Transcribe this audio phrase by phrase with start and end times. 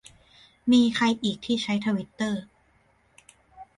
[0.71, 2.41] มีใครอีกที่ใช้ทวิตเตอร์